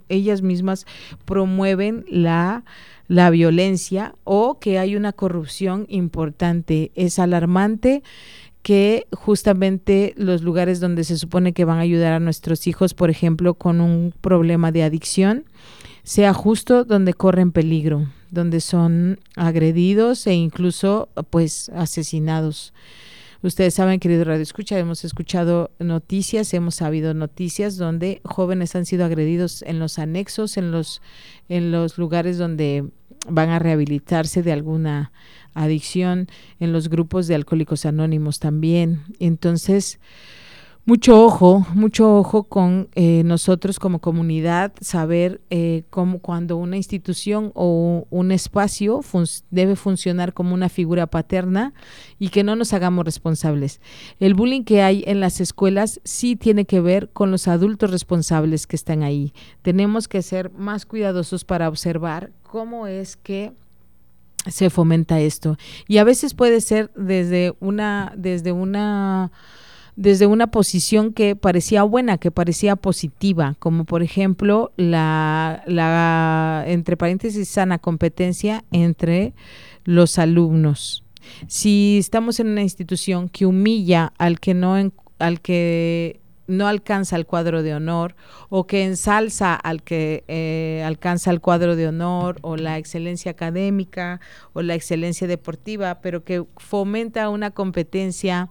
[0.08, 0.86] ellas mismas
[1.26, 2.64] promueven la,
[3.10, 6.94] la violencia o que hay una corrupción importante.
[6.96, 8.02] Es alarmante
[8.62, 13.10] que justamente los lugares donde se supone que van a ayudar a nuestros hijos, por
[13.10, 15.44] ejemplo, con un problema de adicción,
[16.04, 22.74] sea justo donde corren peligro, donde son agredidos e incluso pues asesinados.
[23.44, 29.06] Ustedes saben, querido Radio Escucha, hemos escuchado noticias, hemos sabido noticias donde jóvenes han sido
[29.06, 31.02] agredidos en los anexos, en los,
[31.50, 32.86] en los lugares donde
[33.30, 35.12] van a rehabilitarse de alguna
[35.54, 36.28] adicción,
[36.60, 39.04] en los grupos de alcohólicos anónimos también.
[39.20, 40.00] Entonces,
[40.86, 47.54] mucho ojo, mucho ojo con eh, nosotros como comunidad, saber eh, cómo cuando una institución
[47.56, 49.00] o un espacio
[49.50, 51.74] debe funcionar como una figura paterna
[52.20, 53.80] y que no nos hagamos responsables.
[54.20, 58.68] El bullying que hay en las escuelas sí tiene que ver con los adultos responsables
[58.68, 59.34] que están ahí.
[59.62, 63.54] Tenemos que ser más cuidadosos para observar cómo es que
[64.48, 65.58] se fomenta esto.
[65.88, 69.32] Y a veces puede ser desde una, desde una
[69.96, 76.98] desde una posición que parecía buena, que parecía positiva, como por ejemplo la, la entre
[76.98, 79.34] paréntesis, sana competencia entre
[79.84, 81.04] los alumnos.
[81.48, 84.76] Si estamos en una institución que humilla al que no,
[85.20, 88.16] al que no alcanza el cuadro de honor
[88.50, 94.20] o que ensalza al que eh, alcanza el cuadro de honor o la excelencia académica
[94.52, 98.50] o la excelencia deportiva, pero que fomenta una competencia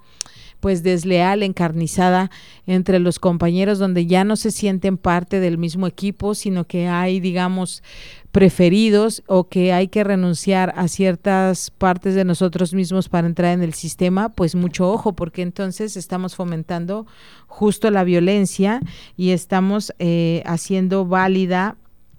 [0.63, 2.31] pues desleal, encarnizada
[2.69, 7.19] entre los compañeros donde ya no se sienten parte del mismo equipo, sino que hay,
[7.19, 7.83] digamos,
[8.31, 13.65] preferidos o que hay que renunciar a ciertas partes de nosotros mismos para entrar en
[13.65, 17.09] el sistema, pues mucho ojo, porque entonces estamos fomentando
[17.49, 18.81] justo la violencia
[19.17, 21.77] y estamos eh, haciendo válida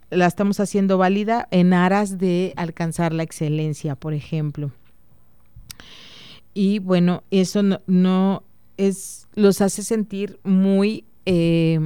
[0.10, 4.71] la estamos haciendo válida en aras de alcanzar la excelencia, por ejemplo
[6.53, 8.43] y bueno, eso no,
[8.77, 11.79] es, los hace sentir muy, eh,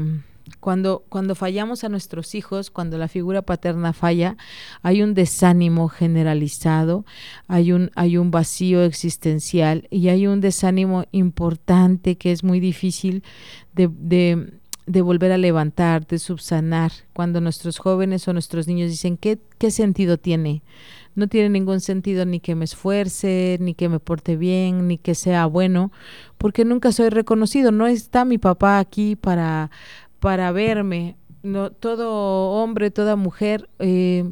[0.59, 4.37] cuando, cuando fallamos a nuestros hijos, cuando la figura paterna falla,
[4.81, 7.05] hay un desánimo generalizado,
[7.47, 13.23] hay un, hay un vacío existencial y hay un desánimo importante que es muy difícil
[13.73, 14.53] de, de,
[14.85, 19.71] de volver a levantar, de subsanar, cuando nuestros jóvenes o nuestros niños dicen, ¿qué, qué
[19.71, 20.63] sentido tiene?
[21.17, 25.15] No tiene ningún sentido ni que me esfuerce, ni que me porte bien, ni que
[25.15, 25.91] sea bueno,
[26.37, 27.71] porque nunca soy reconocido.
[27.71, 29.71] No está mi papá aquí para,
[30.19, 31.17] para verme.
[31.41, 34.31] No, todo hombre, toda mujer eh,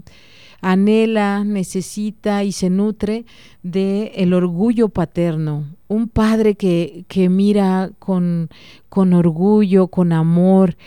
[0.61, 3.25] anhela, necesita y se nutre
[3.63, 5.65] de el orgullo paterno.
[5.87, 8.49] Un padre que, que mira con,
[8.89, 10.77] con orgullo, con amor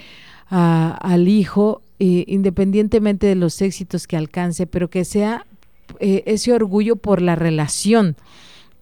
[0.48, 5.44] al hijo, eh, independientemente de los éxitos que alcance, pero que sea
[6.00, 8.16] eh, ese orgullo por la relación,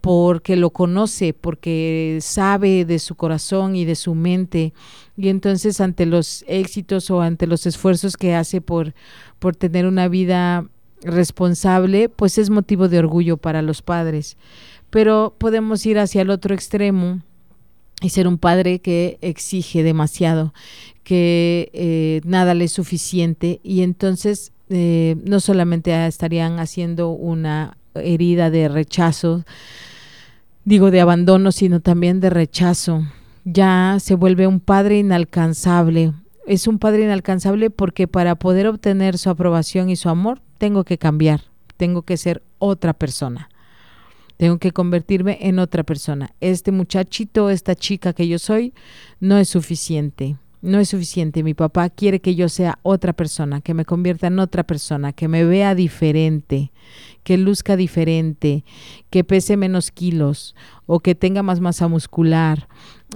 [0.01, 4.73] porque lo conoce, porque sabe de su corazón y de su mente.
[5.17, 8.93] Y entonces ante los éxitos o ante los esfuerzos que hace por,
[9.39, 10.65] por tener una vida
[11.01, 14.37] responsable, pues es motivo de orgullo para los padres.
[14.89, 17.21] Pero podemos ir hacia el otro extremo
[18.01, 20.53] y ser un padre que exige demasiado,
[21.03, 28.49] que eh, nada le es suficiente y entonces eh, no solamente estarían haciendo una herida
[28.49, 29.45] de rechazo,
[30.65, 33.03] digo de abandono, sino también de rechazo.
[33.45, 36.13] Ya se vuelve un padre inalcanzable.
[36.45, 40.97] Es un padre inalcanzable porque para poder obtener su aprobación y su amor, tengo que
[40.97, 41.41] cambiar,
[41.77, 43.49] tengo que ser otra persona.
[44.37, 46.31] Tengo que convertirme en otra persona.
[46.41, 48.73] Este muchachito, esta chica que yo soy,
[49.19, 51.43] no es suficiente no es suficiente.
[51.43, 55.27] Mi papá quiere que yo sea otra persona, que me convierta en otra persona, que
[55.27, 56.71] me vea diferente,
[57.23, 58.63] que luzca diferente,
[59.09, 62.67] que pese menos kilos o que tenga más masa muscular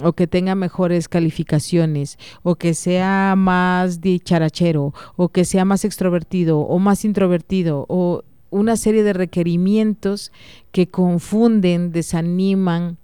[0.02, 6.60] o que tenga mejores calificaciones o que sea más dicharachero o que sea más extrovertido
[6.60, 10.30] o más introvertido o una serie de requerimientos
[10.72, 12.98] que confunden, desaniman,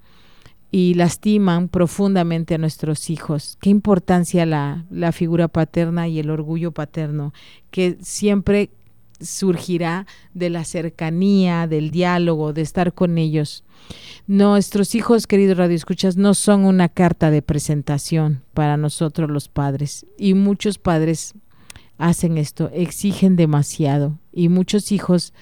[0.70, 3.56] y lastiman profundamente a nuestros hijos.
[3.60, 7.32] Qué importancia la, la figura paterna y el orgullo paterno,
[7.70, 8.70] que siempre
[9.20, 13.64] surgirá de la cercanía, del diálogo, de estar con ellos.
[14.26, 20.06] Nuestros hijos, queridos radioescuchas, no son una carta de presentación para nosotros los padres.
[20.18, 21.34] Y muchos padres
[21.96, 24.18] hacen esto, exigen demasiado.
[24.32, 25.32] Y muchos hijos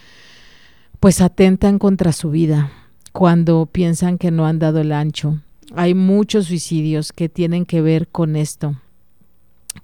[1.00, 2.72] pues atentan contra su vida
[3.16, 5.40] cuando piensan que no han dado el ancho.
[5.74, 8.76] Hay muchos suicidios que tienen que ver con esto,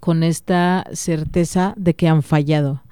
[0.00, 2.82] con esta certeza de que han fallado,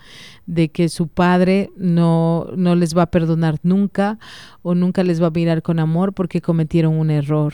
[0.47, 4.18] de que su padre no, no les va a perdonar nunca
[4.62, 7.53] o nunca les va a mirar con amor porque cometieron un error.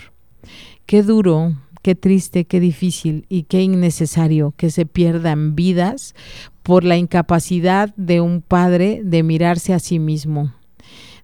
[0.86, 6.14] Qué duro, qué triste, qué difícil y qué innecesario que se pierdan vidas
[6.62, 10.52] por la incapacidad de un padre de mirarse a sí mismo,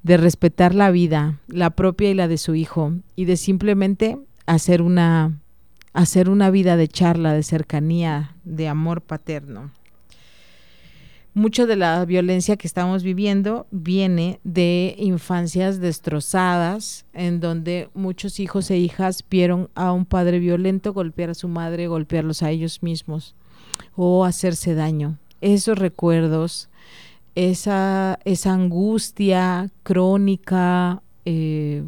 [0.03, 4.83] de respetar la vida, la propia y la de su hijo, y de simplemente hacer
[4.83, 5.39] una,
[5.93, 9.71] hacer una vida de charla, de cercanía, de amor paterno.
[11.35, 18.71] Mucho de la violencia que estamos viviendo viene de infancias destrozadas, en donde muchos hijos
[18.71, 23.35] e hijas vieron a un padre violento golpear a su madre, golpearlos a ellos mismos
[23.97, 25.17] o hacerse daño.
[25.41, 26.69] Esos recuerdos,
[27.35, 31.83] esa, esa angustia crónica, eh,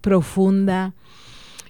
[0.00, 0.94] profunda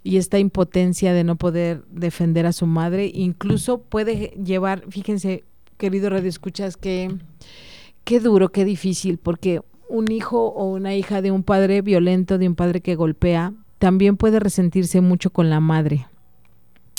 [0.03, 5.45] y esta impotencia de no poder defender a su madre, incluso puede llevar, fíjense,
[5.79, 7.17] querido Radio Escuchas, que
[8.05, 12.49] qué duro, qué difícil, porque un hijo o una hija de un padre violento, de
[12.49, 16.07] un padre que golpea, también puede resentirse mucho con la madre.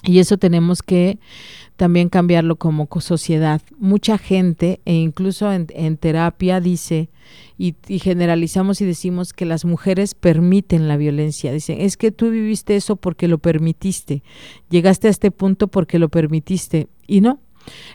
[0.04, 1.20] Y eso tenemos que
[1.76, 3.62] también cambiarlo como sociedad.
[3.78, 7.10] Mucha gente, e incluso en, terapia, dice,
[7.58, 11.52] y, y, generalizamos y decimos que las mujeres permiten la violencia.
[11.52, 14.24] Dicen, es que tú viviste eso porque lo permitiste,
[14.70, 16.88] llegaste a este punto porque lo permitiste.
[17.08, 17.40] Y no,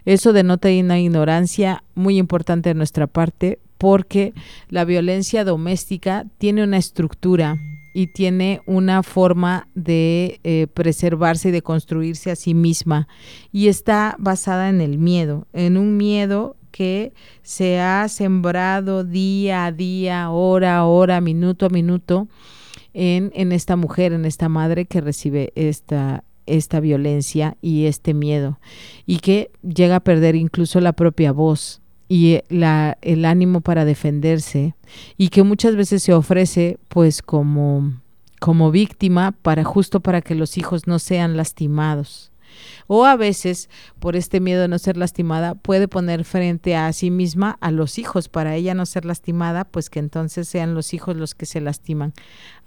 [0.04, 4.34] eso denota una ignorancia muy importante de nuestra parte porque
[4.68, 7.56] la violencia doméstica tiene una estructura
[7.93, 13.09] y tiene una forma de eh, preservarse y de construirse a sí misma.
[13.53, 17.12] Y está basada en el miedo, en un miedo que
[17.43, 22.28] se ha sembrado día a día, hora a hora, minuto a minuto
[22.95, 28.61] en, en esta mujer, en esta madre que recibe esta, esta violencia y este miedo.
[29.07, 31.80] Y que llega a perder incluso la propia voz
[32.12, 34.74] y la, el ánimo para defenderse
[35.16, 37.92] y que muchas veces se ofrece pues como,
[38.40, 42.32] como víctima para justo para que los hijos no sean lastimados.
[42.88, 47.12] O a veces, por este miedo de no ser lastimada, puede poner frente a sí
[47.12, 51.14] misma a los hijos para ella no ser lastimada, pues que entonces sean los hijos
[51.14, 52.12] los que se lastiman.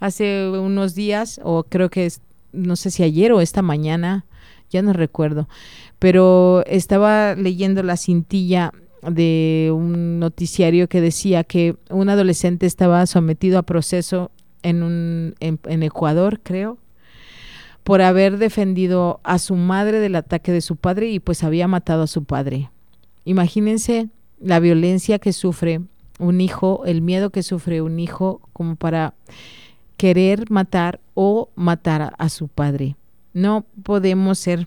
[0.00, 2.22] Hace unos días, o creo que es,
[2.52, 4.24] no sé si ayer o esta mañana,
[4.70, 5.50] ya no recuerdo,
[5.98, 8.72] pero estaba leyendo la cintilla
[9.08, 14.30] de un noticiario que decía que un adolescente estaba sometido a proceso
[14.62, 16.78] en, un, en, Ecuador, creo,
[17.82, 22.02] por haber defendido a su madre del ataque de su padre y pues había matado
[22.02, 22.70] a su padre.
[23.24, 24.08] Imagínense
[24.40, 25.80] la violencia que sufre
[26.18, 29.14] un hijo, el miedo que sufre un hijo como para
[29.96, 32.96] querer matar o matar a su padre.
[33.32, 34.66] No podemos ser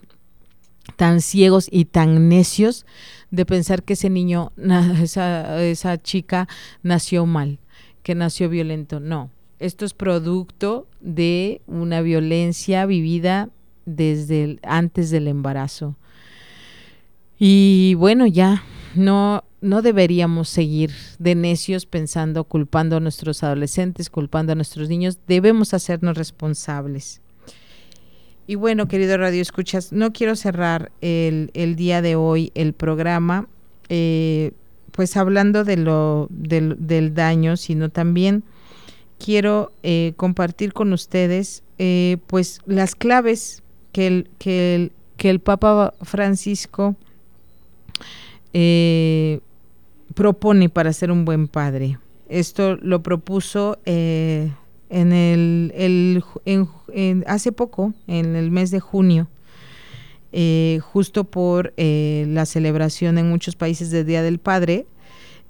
[0.96, 2.86] tan ciegos y tan necios
[3.30, 4.52] de pensar que ese niño,
[5.02, 6.48] esa, esa chica
[6.82, 7.58] nació mal,
[8.02, 9.00] que nació violento.
[9.00, 13.50] No, esto es producto de una violencia vivida
[13.86, 15.96] desde antes del embarazo.
[17.38, 18.64] Y bueno, ya
[18.94, 25.18] no, no deberíamos seguir de necios pensando, culpando a nuestros adolescentes, culpando a nuestros niños.
[25.26, 27.20] Debemos hacernos responsables.
[28.50, 33.46] Y bueno, querido Radio Escuchas, no quiero cerrar el, día de hoy el programa,
[33.90, 34.52] eh,
[34.90, 38.44] pues hablando de lo, del, daño, sino también
[39.22, 45.40] quiero eh, compartir con ustedes eh, pues las claves que el, que el, que el
[45.40, 46.96] Papa Francisco
[50.14, 51.98] propone para ser un buen padre.
[52.30, 53.76] Esto lo propuso
[54.90, 59.28] en el, el en, hace poco, en el mes de junio,
[60.32, 64.86] eh, justo por eh, la celebración en muchos países del Día del Padre,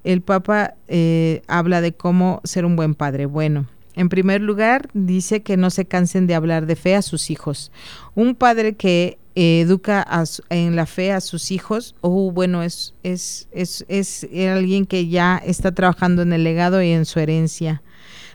[0.05, 3.27] el Papa eh, habla de cómo ser un buen padre.
[3.27, 7.31] Bueno, en primer lugar, dice que no se cansen de hablar de fe a sus
[7.31, 7.73] hijos.
[8.15, 10.07] Un padre que educa
[10.51, 15.41] en la fe a sus hijos, o bueno, es, es, es, es alguien que ya
[15.45, 17.83] está trabajando en el legado y en su herencia.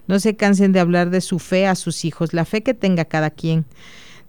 [0.07, 3.05] No se cansen de hablar de su fe a sus hijos, la fe que tenga
[3.05, 3.65] cada quien.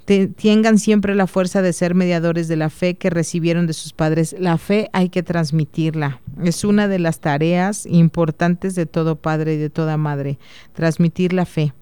[0.07, 4.37] tengan siempre la fuerza de ser mediadores de la fe que recibieron de sus padres.
[4.39, 6.21] La fe hay que transmitirla.
[6.43, 10.39] Es una de las tareas importantes de todo padre y de toda madre,
[10.75, 11.73] transmitir la fe.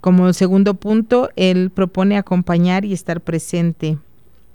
[0.00, 3.98] Como segundo punto, él propone acompañar y estar presente.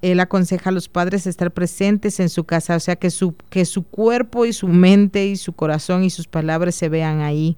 [0.01, 3.63] Él aconseja a los padres estar presentes en su casa, o sea, que su, que
[3.63, 7.57] su cuerpo y su mente y su corazón y sus palabras se vean ahí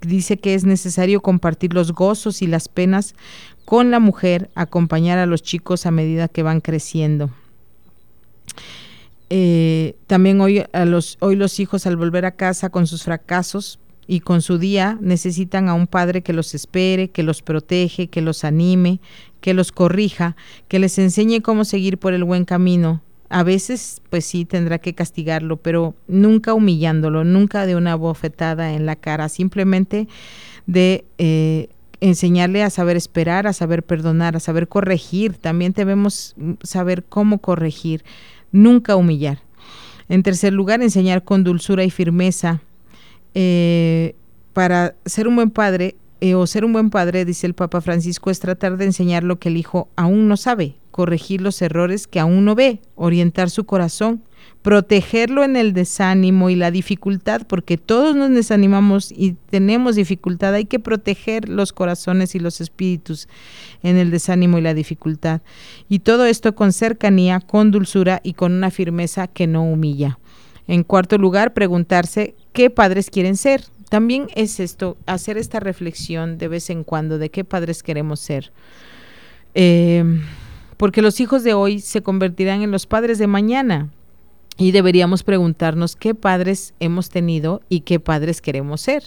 [0.00, 3.14] dice que es necesario compartir los gozos y las penas
[3.64, 7.30] con la mujer, acompañar a los chicos a medida que van creciendo.
[9.28, 13.80] Eh, también hoy, a los, hoy los hijos al volver a casa con sus fracasos
[14.06, 18.22] y con su día necesitan a un padre que los espere, que los protege, que
[18.22, 19.00] los anime,
[19.40, 20.36] que los corrija,
[20.68, 23.02] que les enseñe cómo seguir por el buen camino.
[23.28, 28.86] A veces, pues sí, tendrá que castigarlo, pero nunca humillándolo, nunca de una bofetada en
[28.86, 30.08] la cara, simplemente
[30.66, 31.68] de eh,
[32.00, 35.34] enseñarle a saber esperar, a saber perdonar, a saber corregir.
[35.34, 38.04] También debemos saber cómo corregir
[38.52, 39.38] nunca humillar.
[40.08, 42.60] En tercer lugar, enseñar con dulzura y firmeza.
[43.34, 44.14] Eh,
[44.52, 48.30] para ser un buen padre eh, o ser un buen padre, dice el Papa Francisco,
[48.30, 52.20] es tratar de enseñar lo que el hijo aún no sabe, corregir los errores que
[52.20, 54.22] aún no ve, orientar su corazón,
[54.62, 60.64] protegerlo en el desánimo y la dificultad, porque todos nos desanimamos y tenemos dificultad, hay
[60.64, 63.28] que proteger los corazones y los espíritus
[63.82, 65.42] en el desánimo y la dificultad.
[65.90, 70.18] Y todo esto con cercanía, con dulzura y con una firmeza que no humilla.
[70.66, 73.64] En cuarto lugar, preguntarse qué padres quieren ser.
[73.90, 78.50] También es esto, hacer esta reflexión de vez en cuando de qué padres queremos ser.
[79.52, 80.02] Eh,
[80.76, 83.90] porque los hijos de hoy se convertirán en los padres de mañana.
[84.58, 89.02] Y deberíamos preguntarnos qué padres hemos tenido y qué padres queremos ser.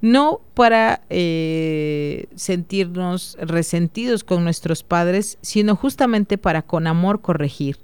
[0.00, 7.78] No para eh, sentirnos resentidos con nuestros padres, sino justamente para con amor corregir.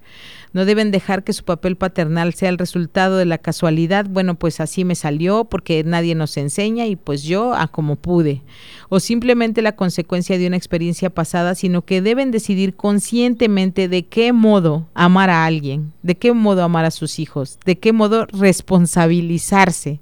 [0.53, 4.07] No deben dejar que su papel paternal sea el resultado de la casualidad.
[4.09, 8.43] Bueno, pues así me salió porque nadie nos enseña y pues yo a como pude.
[8.89, 14.33] O simplemente la consecuencia de una experiencia pasada, sino que deben decidir conscientemente de qué
[14.33, 20.01] modo amar a alguien, de qué modo amar a sus hijos, de qué modo responsabilizarse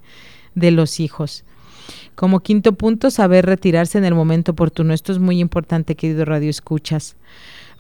[0.54, 1.44] de los hijos.
[2.14, 4.92] Como quinto punto, saber retirarse en el momento oportuno.
[4.92, 7.16] Esto es muy importante, querido Radio Escuchas.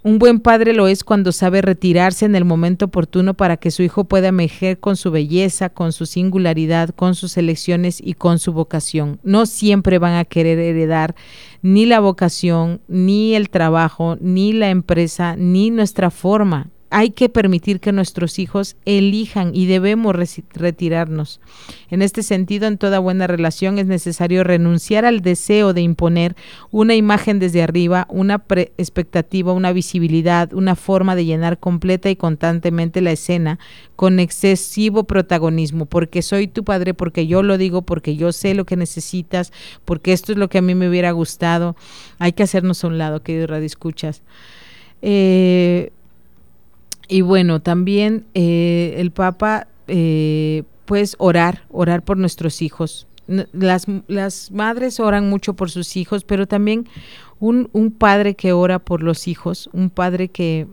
[0.04, 3.82] Un buen padre lo es cuando sabe retirarse en el momento oportuno para que su
[3.82, 8.52] hijo pueda emerger con su belleza, con su singularidad, con sus elecciones y con su
[8.52, 9.18] vocación.
[9.24, 11.16] No siempre van a querer heredar
[11.62, 17.80] ni la vocación, ni el trabajo, ni la empresa, ni nuestra forma hay que permitir
[17.80, 20.14] que nuestros hijos elijan y debemos
[20.54, 21.40] retirarnos.
[21.90, 26.34] En este sentido, en toda buena relación es necesario renunciar al deseo de imponer
[26.70, 28.42] una imagen desde arriba, una
[28.78, 33.58] expectativa, una visibilidad, una forma de llenar completa y constantemente la escena
[33.96, 38.64] con excesivo protagonismo, porque soy tu padre, porque yo lo digo, porque yo sé lo
[38.64, 39.52] que necesitas,
[39.84, 41.76] porque esto es lo que a mí me hubiera gustado.
[42.18, 44.22] Hay que hacernos a un lado, querido Radio Escuchas.
[45.02, 45.92] Eh,
[47.08, 53.06] y bueno, también eh, el Papa, eh, pues orar, orar por nuestros hijos.
[53.26, 56.86] Las, las, madres oran mucho por sus hijos, pero también
[57.40, 60.66] un, un padre que ora por los hijos, un padre que,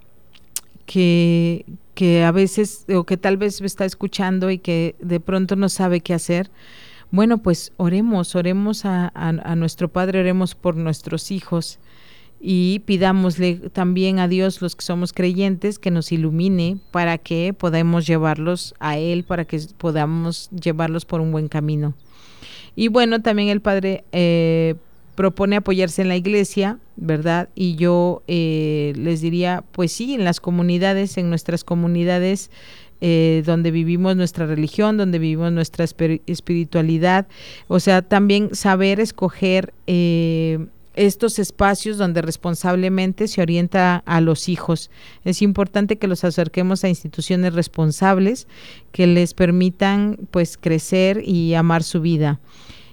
[0.86, 1.66] que,
[1.96, 6.00] que a veces, o que tal vez está escuchando y que de pronto no sabe
[6.00, 6.50] qué hacer,
[7.12, 11.80] bueno, pues oremos, oremos a, a nuestro Padre, oremos por nuestros hijos
[12.48, 18.06] y pidámosle también a Dios los que somos creyentes que nos ilumine para que podamos
[18.06, 21.96] llevarlos a Él, para que podamos llevarlos por un buen camino.
[22.76, 24.76] Y bueno, también el Padre eh,
[25.16, 27.50] propone apoyarse en la iglesia, ¿verdad?
[27.56, 32.52] Y yo eh, les diría, pues sí, en las comunidades, en nuestras comunidades,
[33.02, 37.26] eh, donde vivimos nuestra religión, donde vivimos nuestra espiritualidad,
[37.68, 39.74] o sea, también saber escoger
[40.96, 44.90] estos espacios donde responsablemente se orienta a los hijos.
[45.24, 48.48] Es importante que los acerquemos a instituciones responsables
[48.92, 52.40] que les permitan pues crecer y amar su vida.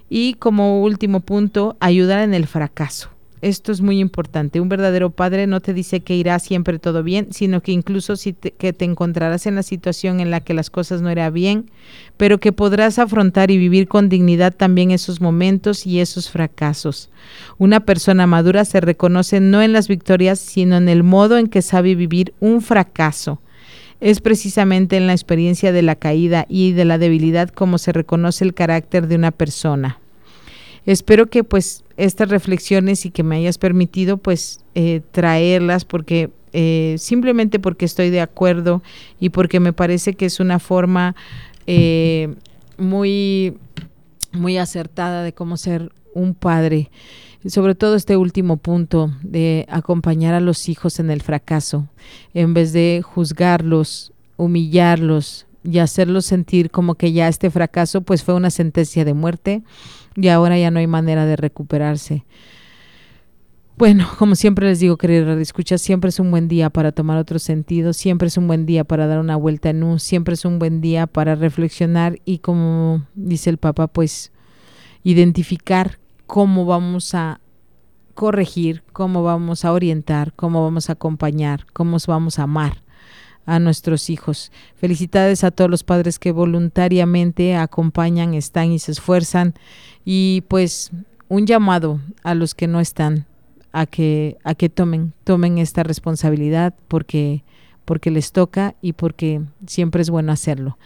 [0.09, 3.12] Y como último punto, ayudar en el fracaso.
[3.43, 4.61] Esto es muy importante.
[4.61, 8.31] Un verdadero padre no te dice que irá siempre todo bien, sino que incluso si
[8.31, 11.69] te, que te encontrarás en la situación en la que las cosas no irán bien,
[12.15, 17.09] pero que podrás afrontar y vivir con dignidad también esos momentos y esos fracasos.
[17.57, 21.61] Una persona madura se reconoce no en las victorias, sino en el modo en que
[21.61, 23.41] sabe vivir un fracaso.
[23.99, 28.45] Es precisamente en la experiencia de la caída y de la debilidad como se reconoce
[28.45, 29.99] el carácter de una persona.
[30.85, 36.95] Espero que pues estas reflexiones y que me hayas permitido pues eh, traerlas porque eh,
[36.97, 38.83] simplemente porque estoy de acuerdo
[39.19, 41.15] y porque me parece que es una forma
[41.67, 42.33] eh,
[42.77, 43.57] muy
[44.31, 46.89] muy acertada de cómo ser un padre.
[47.45, 51.87] Sobre todo este último punto de acompañar a los hijos en el fracaso
[52.33, 58.33] en vez de juzgarlos humillarlos y hacerlos sentir como que ya este fracaso pues fue
[58.33, 59.63] una sentencia de muerte
[60.15, 62.25] y ahora ya no hay manera de recuperarse.
[63.77, 67.39] Bueno, como siempre les digo, querido escucha, siempre es un buen día para tomar otro
[67.39, 70.59] sentido, siempre es un buen día para dar una vuelta en un, siempre es un
[70.59, 74.31] buen día para reflexionar y como dice el Papa, pues
[75.03, 77.41] identificar cómo vamos a
[78.13, 82.83] corregir, cómo vamos a orientar, cómo vamos a acompañar, cómo vamos a amar
[83.45, 84.51] a nuestros hijos.
[84.75, 89.53] Felicidades a todos los padres que voluntariamente acompañan, están y se esfuerzan
[90.05, 90.91] y pues
[91.29, 93.25] un llamado a los que no están
[93.71, 97.43] a que a que tomen tomen esta responsabilidad porque
[97.85, 100.77] porque les toca y porque siempre es bueno hacerlo.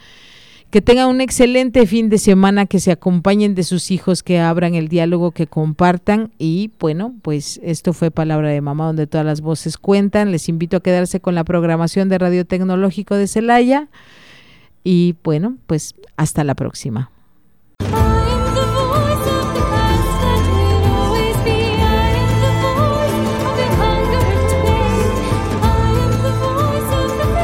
[0.70, 4.74] Que tengan un excelente fin de semana, que se acompañen de sus hijos, que abran
[4.74, 6.30] el diálogo, que compartan.
[6.38, 10.30] Y bueno, pues esto fue Palabra de Mamá, donde todas las voces cuentan.
[10.30, 13.88] Les invito a quedarse con la programación de Radio Tecnológico de Celaya.
[14.84, 17.10] Y bueno, pues hasta la próxima.